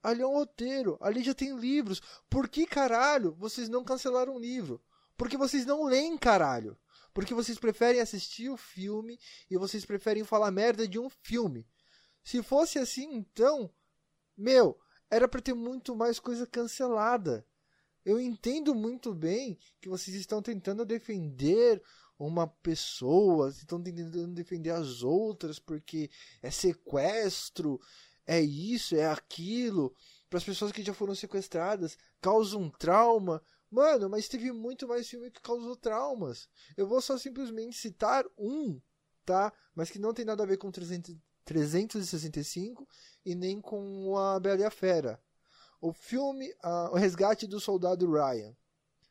ali 0.03 0.21
é 0.21 0.27
um 0.27 0.35
roteiro, 0.35 0.99
ali 1.01 1.23
já 1.23 1.33
tem 1.33 1.57
livros. 1.57 2.03
Por 2.29 2.49
que 2.49 2.67
caralho 2.67 3.37
vocês 3.37 3.69
não 3.69 3.85
cancelaram 3.85 4.35
o 4.35 4.41
livro? 4.41 4.83
Porque 5.17 5.37
vocês 5.37 5.65
não 5.65 5.85
leem, 5.85 6.19
caralho. 6.19 6.77
Porque 7.15 7.33
vocês 7.33 7.57
preferem 7.57 8.01
assistir 8.01 8.49
o 8.49 8.57
filme 8.57 9.17
e 9.49 9.57
vocês 9.57 9.85
preferem 9.85 10.25
falar 10.25 10.51
merda 10.51 10.89
de 10.89 10.99
um 10.99 11.09
filme. 11.09 11.65
Se 12.25 12.43
fosse 12.43 12.81
assim, 12.81 13.15
então, 13.15 13.73
meu, 14.37 14.77
era 15.09 15.29
para 15.29 15.41
ter 15.41 15.55
muito 15.55 15.95
mais 15.95 16.19
coisa 16.19 16.47
cancelada. 16.49 17.47
Eu 18.05 18.21
entendo 18.21 18.75
muito 18.75 19.15
bem 19.15 19.57
que 19.81 19.89
vocês 19.89 20.17
estão 20.17 20.43
tentando 20.43 20.85
defender 20.85 21.81
uma 22.19 22.47
pessoa, 22.47 23.49
estão 23.51 23.81
tentando 23.83 24.35
defender 24.35 24.71
as 24.71 25.03
outras 25.03 25.59
porque 25.59 26.11
é 26.43 26.51
sequestro, 26.51 27.81
é 28.27 28.41
isso, 28.41 28.97
é 28.97 29.07
aquilo, 29.07 29.95
para 30.29 30.39
as 30.39 30.45
pessoas 30.45 30.73
que 30.73 30.83
já 30.83 30.93
foram 30.93 31.15
sequestradas, 31.15 31.97
causa 32.21 32.57
um 32.57 32.71
trauma. 32.71 33.43
Mano, 33.71 34.09
mas 34.09 34.29
teve 34.29 34.53
muito 34.53 34.87
mais 34.87 35.09
filme 35.09 35.31
que 35.31 35.41
causou 35.41 35.77
traumas. 35.77 36.49
Eu 36.77 36.87
vou 36.87 37.01
só 37.01 37.17
simplesmente 37.17 37.77
citar 37.77 38.25
um, 38.37 38.81
tá? 39.25 39.53
Mas 39.75 39.91
que 39.91 39.99
não 39.99 40.13
tem 40.13 40.25
nada 40.25 40.43
a 40.43 40.47
ver 40.47 40.59
com 40.59 40.71
300, 40.71 41.17
365 41.45 42.87
e 43.25 43.35
nem 43.35 43.61
com 43.61 44.17
a 44.17 44.39
Bela 44.39 44.61
e 44.61 44.65
a 44.65 44.71
Fera 44.71 45.21
o 45.83 45.93
filme 45.93 46.55
O 46.93 46.97
Resgate 46.97 47.45
do 47.47 47.59
Soldado 47.59 48.11
Ryan. 48.11 48.57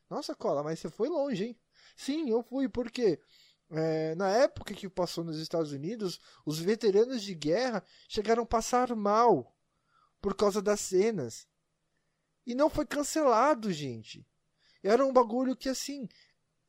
Nossa, 0.08 0.34
Cola, 0.34 0.62
mas 0.62 0.78
você 0.78 0.88
foi 0.88 1.08
longe, 1.08 1.44
hein? 1.44 1.60
Sim, 1.94 2.30
eu 2.30 2.42
fui, 2.42 2.66
porque 2.66 3.20
é, 3.70 4.14
na 4.14 4.30
época 4.30 4.74
que 4.74 4.88
passou 4.88 5.22
nos 5.22 5.38
Estados 5.38 5.72
Unidos, 5.72 6.18
os 6.46 6.58
veteranos 6.58 7.22
de 7.22 7.34
guerra 7.34 7.84
chegaram 8.08 8.42
a 8.42 8.46
passar 8.46 8.96
mal 8.96 9.54
por 10.20 10.34
causa 10.34 10.62
das 10.62 10.80
cenas. 10.80 11.46
E 12.46 12.54
não 12.54 12.70
foi 12.70 12.86
cancelado, 12.86 13.70
gente. 13.70 14.26
Era 14.82 15.04
um 15.04 15.12
bagulho 15.12 15.54
que, 15.54 15.68
assim, 15.68 16.08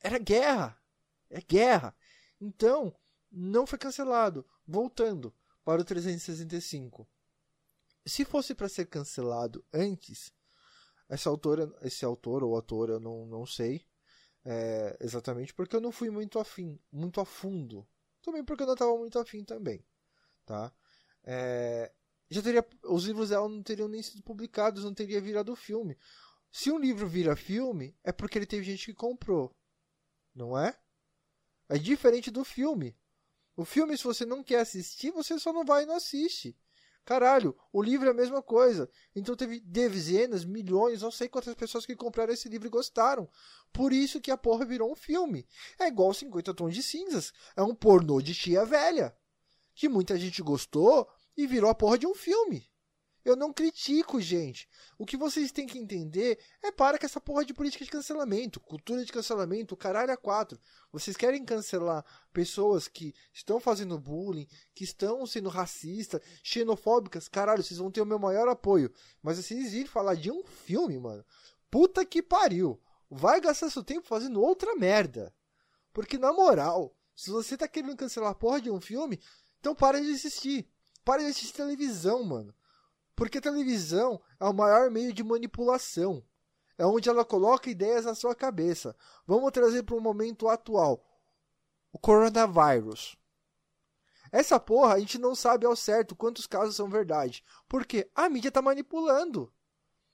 era 0.02 0.20
guerra. 0.20 0.78
É 1.30 1.42
guerra. 1.42 1.96
Então, 2.40 2.94
não 3.32 3.66
foi 3.66 3.80
cancelado. 3.80 4.46
Voltando 4.68 5.34
para 5.64 5.82
o 5.82 5.86
365 5.86 7.08
se 8.06 8.26
fosse 8.26 8.54
para 8.54 8.70
ser 8.70 8.86
cancelado 8.88 9.64
antes, 9.74 10.34
essa 11.08 11.30
autora, 11.30 11.72
esse 11.82 12.04
autor 12.04 12.44
ou 12.44 12.56
autora, 12.56 12.94
eu 12.94 13.00
não, 13.00 13.26
não 13.26 13.46
sei 13.46 13.86
é, 14.46 14.98
exatamente, 15.00 15.54
porque 15.54 15.76
eu 15.76 15.82
não 15.82 15.92
fui 15.92 16.10
muito 16.10 16.40
afim, 16.40 16.80
muito 16.92 17.22
a 17.22 17.26
fundo. 17.26 17.88
Também 18.22 18.44
porque 18.44 18.64
eu 18.64 18.68
não 18.68 18.74
estava 18.74 18.98
muito 18.98 19.20
afim 19.20 19.44
também, 19.44 19.86
tá? 20.46 20.74
É, 21.24 21.92
já 22.30 22.42
teria, 22.42 22.66
os 22.84 23.06
livros 23.06 23.30
dela 23.30 23.48
não 23.48 23.62
teriam 23.62 23.88
nem 23.88 24.02
sido 24.02 24.24
publicados, 24.24 24.84
não 24.84 24.94
teria 24.94 25.22
virado 25.22 25.56
filme. 25.56 25.98
Se 26.52 26.72
um 26.72 26.80
livro 26.80 27.08
vira 27.08 27.36
filme, 27.36 27.98
é 28.04 28.12
porque 28.12 28.38
ele 28.38 28.46
teve 28.46 28.64
gente 28.64 28.86
que 28.86 28.94
comprou, 28.94 29.56
não 30.36 30.58
é? 30.58 30.78
É 31.70 31.78
diferente 31.78 32.32
do 32.32 32.44
filme. 32.44 32.98
O 33.56 33.66
filme, 33.66 33.98
se 33.98 34.04
você 34.04 34.26
não 34.26 34.44
quer 34.44 34.60
assistir, 34.60 35.12
você 35.12 35.38
só 35.40 35.54
não 35.54 35.64
vai 35.64 35.84
e 35.84 35.86
não 35.86 35.96
assiste. 35.96 36.58
Caralho, 37.06 37.56
o 37.72 37.82
livro 37.82 38.08
é 38.08 38.12
a 38.12 38.14
mesma 38.14 38.42
coisa. 38.42 38.90
Então 39.14 39.36
teve 39.36 39.60
dezenas, 39.60 40.46
milhões, 40.46 41.02
não 41.02 41.12
sei 41.12 41.28
quantas 41.28 41.54
pessoas 41.54 41.86
que 41.86 41.96
compraram 41.96 42.34
esse 42.34 42.48
livro 42.48 42.68
e 42.68 42.72
gostaram. 42.72 43.30
Por 43.74 43.92
isso 43.92 44.22
que 44.22 44.32
a 44.32 44.38
porra 44.38 44.66
virou 44.66 44.92
um 44.92 44.96
filme. 44.96 45.46
É 45.78 45.88
igual 45.88 46.14
50 46.14 46.54
Tons 46.54 46.74
de 46.74 46.82
Cinzas. 46.82 47.34
É 47.56 47.62
um 47.62 47.76
pornô 47.76 48.22
de 48.22 48.34
tia 48.34 48.66
velha. 48.66 49.16
Que 49.76 49.90
muita 49.90 50.18
gente 50.18 50.42
gostou 50.42 51.10
e 51.36 51.46
virou 51.46 51.70
a 51.70 51.76
porra 51.76 51.98
de 51.98 52.08
um 52.08 52.14
filme. 52.14 52.66
Eu 53.24 53.38
não 53.38 53.54
critico, 53.54 54.20
gente. 54.20 54.68
O 54.98 55.06
que 55.06 55.16
vocês 55.16 55.52
têm 55.52 55.66
que 55.66 55.80
entender 55.80 56.38
é 56.62 56.72
para 56.72 57.00
com 57.00 57.06
essa 57.06 57.22
porra 57.22 57.46
de 57.46 57.54
política 57.54 57.86
de 57.86 57.92
cancelamento, 57.92 58.60
cultura 58.60 59.06
de 59.06 59.12
cancelamento, 59.12 59.78
caralho 59.78 60.12
a 60.12 60.18
quatro. 60.18 60.60
Vocês 60.92 61.16
querem 61.16 61.46
cancelar 61.46 62.04
pessoas 62.34 62.90
que 62.90 63.16
estão 63.32 63.62
fazendo 63.62 63.98
bullying, 63.98 64.48
que 64.76 64.84
estão 64.84 65.26
sendo 65.26 65.48
racistas, 65.48 66.22
xenofóbicas, 66.44 67.30
caralho, 67.30 67.64
vocês 67.64 67.80
vão 67.80 67.90
ter 67.90 68.02
o 68.02 68.06
meu 68.06 68.20
maior 68.20 68.50
apoio. 68.50 68.92
Mas 69.22 69.38
vocês 69.38 69.74
irem 69.74 69.88
falar 69.88 70.16
de 70.16 70.30
um 70.30 70.44
filme, 70.44 71.00
mano, 71.00 71.24
puta 71.72 72.06
que 72.06 72.22
pariu. 72.22 72.82
Vai 73.10 73.40
gastar 73.40 73.70
seu 73.70 73.84
tempo 73.84 74.06
fazendo 74.06 74.42
outra 74.42 74.76
merda. 74.76 75.34
Porque, 75.94 76.18
na 76.18 76.34
moral, 76.34 76.94
se 77.16 77.30
você 77.30 77.56
tá 77.56 77.68
querendo 77.68 77.96
cancelar 77.96 78.32
a 78.32 78.36
porra 78.36 78.60
de 78.60 78.70
um 78.70 78.82
filme, 78.82 79.20
então 79.60 79.74
para 79.74 80.02
de 80.02 80.12
assistir. 80.12 80.68
Para 81.06 81.22
de 81.22 81.30
assistir 81.30 81.54
televisão, 81.54 82.24
mano. 82.24 82.54
Porque 83.16 83.38
a 83.38 83.42
televisão 83.42 84.22
é 84.40 84.46
o 84.46 84.54
maior 84.54 84.90
meio 84.90 85.14
de 85.14 85.24
manipulação. 85.24 86.24
É 86.78 86.86
onde 86.86 87.08
ela 87.08 87.24
coloca 87.24 87.70
ideias 87.70 88.06
na 88.06 88.16
sua 88.16 88.36
cabeça. 88.36 88.96
Vamos 89.28 89.52
trazer 89.52 89.84
para 89.84 89.96
o 89.96 90.02
momento 90.02 90.48
atual. 90.48 91.06
O 91.92 92.00
coronavírus. 92.00 93.16
Essa 94.32 94.60
porra 94.60 94.96
a 94.96 95.00
gente 95.00 95.20
não 95.20 95.36
sabe 95.36 95.66
ao 95.66 95.76
certo 95.76 96.16
quantos 96.16 96.48
casos 96.48 96.76
são 96.76 96.90
verdade. 96.90 97.44
Porque 97.70 98.10
a 98.16 98.28
mídia 98.28 98.48
está 98.48 98.62
manipulando. 98.62 99.54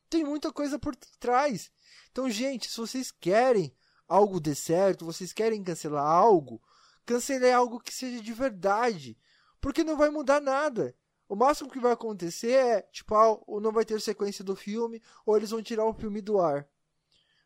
Tem 0.10 0.26
muita 0.26 0.52
coisa 0.52 0.78
por 0.78 0.94
trás. 1.20 1.72
Então, 2.12 2.30
gente, 2.30 2.70
se 2.70 2.76
vocês 2.76 3.12
querem 3.12 3.74
algo 4.08 4.42
de 4.42 4.54
certo, 4.56 5.06
vocês 5.06 5.32
querem 5.32 5.64
cancelar 5.64 6.06
algo, 6.06 6.62
cancele 7.06 7.50
algo 7.50 7.80
que 7.80 7.94
seja 7.94 8.22
de 8.22 8.34
verdade. 8.34 9.18
Porque 9.62 9.84
não 9.84 9.96
vai 9.96 10.10
mudar 10.10 10.42
nada. 10.42 10.94
O 11.30 11.36
máximo 11.36 11.70
que 11.70 11.80
vai 11.80 11.92
acontecer 11.92 12.54
é, 12.54 12.82
tipo, 12.82 13.14
ah, 13.14 13.40
não 13.62 13.72
vai 13.72 13.86
ter 13.86 14.02
sequência 14.02 14.44
do 14.44 14.56
filme, 14.56 15.00
ou 15.24 15.38
eles 15.38 15.52
vão 15.52 15.62
tirar 15.62 15.86
o 15.86 15.94
filme 15.94 16.22
do 16.22 16.40
ar. 16.40 16.68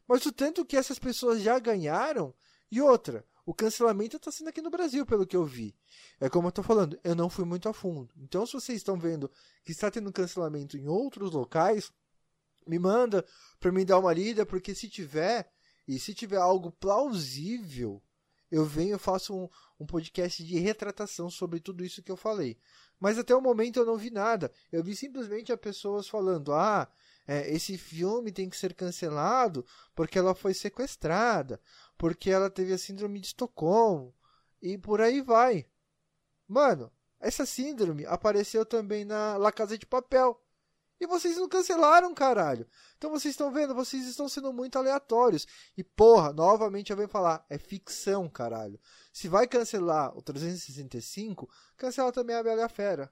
Mas 0.07 0.25
o 0.25 0.31
tanto 0.31 0.65
que 0.65 0.77
essas 0.77 0.97
pessoas 0.97 1.41
já 1.41 1.59
ganharam, 1.59 2.33
e 2.71 2.79
outra, 2.81 3.25
o 3.45 3.53
cancelamento 3.53 4.15
está 4.15 4.31
sendo 4.31 4.47
aqui 4.47 4.61
no 4.61 4.69
Brasil, 4.69 5.05
pelo 5.05 5.27
que 5.27 5.35
eu 5.35 5.43
vi. 5.43 5.75
É 6.17 6.29
como 6.29 6.47
eu 6.47 6.49
estou 6.49 6.63
falando, 6.63 6.97
eu 7.03 7.13
não 7.13 7.29
fui 7.29 7.43
muito 7.43 7.67
a 7.67 7.73
fundo. 7.73 8.13
Então, 8.17 8.45
se 8.45 8.53
vocês 8.53 8.77
estão 8.77 8.97
vendo 8.97 9.29
que 9.65 9.73
está 9.73 9.91
tendo 9.91 10.13
cancelamento 10.13 10.77
em 10.77 10.87
outros 10.87 11.31
locais, 11.31 11.91
me 12.65 12.79
manda 12.79 13.25
para 13.59 13.71
mim 13.71 13.85
dar 13.85 13.99
uma 13.99 14.13
lida, 14.13 14.45
porque 14.45 14.73
se 14.73 14.89
tiver, 14.89 15.51
e 15.85 15.99
se 15.99 16.13
tiver 16.13 16.37
algo 16.37 16.71
plausível, 16.71 18.01
eu 18.49 18.63
venho 18.63 18.95
e 18.95 18.99
faço 18.99 19.35
um, 19.35 19.49
um 19.79 19.85
podcast 19.85 20.43
de 20.43 20.57
retratação 20.59 21.29
sobre 21.29 21.59
tudo 21.59 21.83
isso 21.83 22.01
que 22.01 22.11
eu 22.11 22.15
falei. 22.15 22.57
Mas 23.03 23.19
até 23.19 23.35
o 23.35 23.41
momento 23.41 23.81
eu 23.81 23.85
não 23.85 23.97
vi 23.97 24.09
nada. 24.09 24.49
Eu 24.71 24.81
vi 24.81 24.95
simplesmente 24.95 25.51
as 25.51 25.59
pessoas 25.59 26.07
falando: 26.07 26.53
ah, 26.53 26.89
é, 27.27 27.53
esse 27.53 27.77
filme 27.77 28.31
tem 28.31 28.49
que 28.49 28.55
ser 28.55 28.73
cancelado 28.73 29.65
porque 29.93 30.17
ela 30.17 30.33
foi 30.33 30.53
sequestrada, 30.53 31.59
porque 31.97 32.29
ela 32.29 32.49
teve 32.49 32.71
a 32.71 32.77
síndrome 32.77 33.19
de 33.19 33.27
Estocolmo 33.27 34.15
e 34.61 34.77
por 34.77 35.01
aí 35.01 35.19
vai. 35.19 35.65
Mano, 36.47 36.89
essa 37.19 37.45
síndrome 37.45 38.05
apareceu 38.05 38.65
também 38.65 39.03
na 39.03 39.35
La 39.35 39.51
Casa 39.51 39.77
de 39.77 39.85
Papel. 39.85 40.41
E 40.99 41.05
vocês 41.05 41.37
não 41.37 41.49
cancelaram, 41.49 42.13
caralho. 42.13 42.67
Então 42.97 43.09
vocês 43.09 43.33
estão 43.33 43.51
vendo, 43.51 43.75
vocês 43.75 44.05
estão 44.05 44.29
sendo 44.29 44.53
muito 44.53 44.77
aleatórios. 44.77 45.45
E 45.75 45.83
porra, 45.83 46.31
novamente 46.31 46.91
eu 46.91 46.97
venho 46.97 47.09
falar, 47.09 47.45
é 47.49 47.57
ficção, 47.57 48.29
caralho. 48.29 48.79
Se 49.11 49.27
vai 49.27 49.47
cancelar 49.47 50.15
o 50.17 50.21
365, 50.21 51.49
cancela 51.75 52.11
também 52.11 52.35
a 52.35 52.43
Bela 52.43 52.69
Fera. 52.69 53.11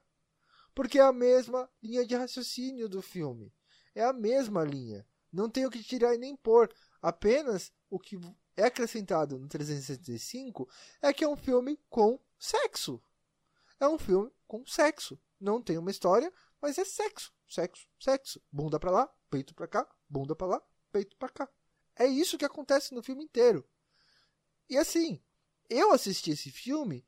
Porque 0.74 0.98
é 0.98 1.02
a 1.02 1.12
mesma 1.12 1.68
linha 1.82 2.06
de 2.06 2.14
raciocínio 2.14 2.88
do 2.88 3.02
filme. 3.02 3.52
É 3.94 4.02
a 4.02 4.12
mesma 4.12 4.64
linha. 4.64 5.06
Não 5.30 5.48
tem 5.48 5.66
o 5.66 5.70
que 5.70 5.82
tirar 5.82 6.14
e 6.14 6.18
nem 6.18 6.36
pôr. 6.36 6.72
Apenas 7.00 7.72
o 7.90 7.98
que 7.98 8.18
é 8.56 8.64
acrescentado 8.64 9.38
no 9.38 9.48
365 9.48 10.68
é 11.00 11.12
que 11.12 11.24
é 11.24 11.28
um 11.28 11.36
filme 11.36 11.78
com 11.88 12.18
sexo. 12.38 13.02
É 13.78 13.88
um 13.88 13.98
filme 13.98 14.30
com 14.46 14.64
sexo. 14.66 15.18
Não 15.40 15.60
tem 15.60 15.76
uma 15.76 15.90
história, 15.90 16.32
mas 16.62 16.78
é 16.78 16.84
sexo, 16.84 17.32
sexo, 17.48 17.88
sexo. 17.98 18.40
Bunda 18.50 18.78
pra 18.78 18.90
lá, 18.90 19.12
peito 19.28 19.54
pra 19.54 19.66
cá, 19.66 19.86
bunda 20.08 20.36
pra 20.36 20.46
lá, 20.46 20.62
peito 20.92 21.16
pra 21.16 21.28
cá. 21.28 21.48
É 21.96 22.06
isso 22.06 22.38
que 22.38 22.44
acontece 22.44 22.94
no 22.94 23.02
filme 23.02 23.24
inteiro. 23.24 23.68
E 24.70 24.78
assim, 24.78 25.20
eu 25.68 25.92
assisti 25.92 26.30
esse 26.30 26.50
filme, 26.50 27.04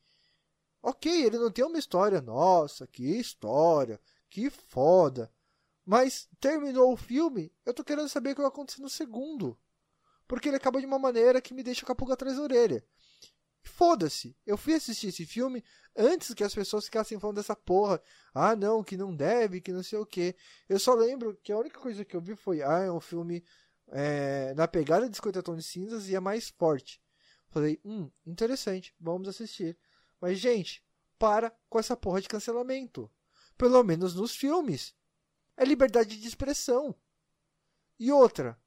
ok, 0.83 1.25
ele 1.25 1.39
não 1.39 1.51
tem 1.51 1.65
uma 1.65 1.79
história, 1.79 2.21
nossa, 2.21 2.87
que 2.87 3.05
história, 3.17 4.01
que 4.29 4.51
foda. 4.51 5.33
Mas 5.87 6.29
terminou 6.41 6.93
o 6.93 6.97
filme, 6.97 7.53
eu 7.65 7.73
tô 7.73 7.85
querendo 7.85 8.09
saber 8.09 8.31
o 8.31 8.35
que 8.35 8.41
vai 8.41 8.49
acontecer 8.49 8.83
no 8.83 8.89
segundo. 8.89 9.59
Porque 10.27 10.49
ele 10.49 10.57
acaba 10.57 10.81
de 10.81 10.87
uma 10.87 10.99
maneira 10.99 11.41
que 11.41 11.55
me 11.55 11.63
deixa 11.63 11.85
com 11.87 11.93
a 11.93 11.95
pulga 11.95 12.15
atrás 12.15 12.37
da 12.37 12.43
orelha. 12.43 12.85
Foda-se. 13.65 14.37
Eu 14.47 14.57
fui 14.57 14.75
assistir 14.75 15.09
esse 15.09 15.25
filme 15.25 15.65
antes 15.97 16.35
que 16.35 16.45
as 16.45 16.55
pessoas 16.55 16.85
ficassem 16.85 17.19
falando 17.19 17.37
dessa 17.37 17.57
porra. 17.57 18.01
Ah, 18.33 18.55
não, 18.55 18.85
que 18.85 18.97
não 18.97 19.15
deve, 19.15 19.61
que 19.61 19.73
não 19.73 19.83
sei 19.83 19.99
o 19.99 20.07
que. 20.07 20.37
Eu 20.69 20.79
só 20.79 20.95
lembro 20.95 21.37
que 21.43 21.51
a 21.51 21.59
única 21.59 21.81
coisa 21.81 22.05
que 22.05 22.15
eu 22.15 22.21
vi 22.21 22.37
foi: 22.37 22.63
ah, 22.63 22.81
é 22.81 22.93
um 22.93 23.01
filme 23.01 23.43
é, 23.89 24.53
na 24.55 24.69
pegada 24.69 25.09
de 25.09 25.17
50 25.17 25.43
tons 25.43 25.57
de 25.57 25.63
cinzas 25.63 26.09
e 26.09 26.15
é 26.15 26.21
mais 26.21 26.51
forte. 26.51 27.03
Falei, 27.49 27.81
hum, 27.85 28.11
interessante, 28.27 28.95
vamos 29.01 29.29
assistir. 29.29 29.79
Mas, 30.21 30.39
gente, 30.39 30.85
para 31.19 31.51
com 31.69 31.79
essa 31.79 31.97
porra 31.97 32.21
de 32.21 32.29
cancelamento. 32.29 33.11
Pelo 33.57 33.83
menos 33.83 34.15
nos 34.15 34.37
filmes. 34.37 34.95
É 35.57 35.65
liberdade 35.65 36.21
de 36.21 36.29
expressão. 36.29 36.95
E 37.99 38.11
outra, 38.13 38.61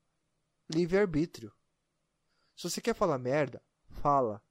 livre-arbítrio. 0.69 1.53
Se 2.55 2.69
você 2.69 2.81
quer 2.81 2.95
falar 2.95 3.19
merda, 3.19 3.61
fala 3.89 4.41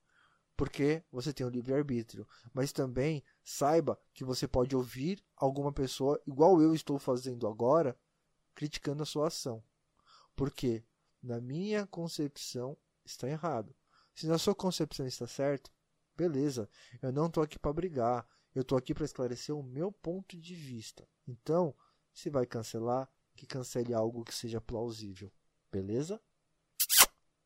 porque 0.57 1.05
você 1.13 1.33
tem 1.33 1.47
o 1.47 1.51
livre-arbítrio. 1.51 2.27
Mas 2.53 2.73
também 2.73 3.23
saiba 3.45 3.99
que 4.15 4.25
você 4.25 4.49
pode 4.49 4.75
ouvir 4.75 5.23
alguma 5.37 5.73
pessoa, 5.73 6.21
igual 6.27 6.61
eu 6.61 6.75
estou 6.75 6.99
fazendo 6.99 7.47
agora, 7.47 7.99
criticando 8.55 9.03
a 9.03 9.07
sua 9.07 9.29
ação. 9.29 9.63
Porque, 10.35 10.85
na 11.23 11.41
minha 11.41 11.87
concepção, 11.87 12.77
está 13.05 13.29
errado. 13.29 13.75
Se 14.15 14.27
na 14.27 14.39
sua 14.39 14.55
concepção 14.55 15.07
está 15.07 15.27
certo, 15.27 15.71
beleza. 16.17 16.69
Eu 17.03 17.13
não 17.13 17.27
estou 17.27 17.43
aqui 17.43 17.59
para 17.59 17.73
brigar. 17.73 18.27
Eu 18.55 18.63
estou 18.63 18.79
aqui 18.79 18.95
para 18.95 19.05
esclarecer 19.05 19.55
o 19.55 19.63
meu 19.63 19.93
ponto 19.93 20.39
de 20.39 20.55
vista. 20.55 21.07
Então, 21.29 21.75
se 22.15 22.31
vai 22.31 22.47
cancelar, 22.47 23.11
que 23.35 23.47
cancele 23.47 23.93
algo 23.93 24.25
que 24.25 24.35
seja 24.35 24.59
plausível. 24.61 25.31
Beleza? 25.71 26.19